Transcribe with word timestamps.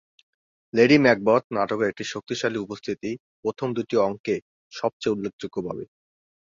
Lady 0.73 0.97
Macbeth 0.97 1.43
নাটকের 1.55 1.89
একটি 1.91 2.03
শক্তিশালী 2.13 2.57
উপস্থিতি, 2.57 3.11
প্রথম 3.43 3.67
দুটি 3.77 3.95
অঙ্কে 4.05 4.35
সবচেয়ে 4.73 5.13
উল্লেখযোগ্যভাবে। 5.15 5.83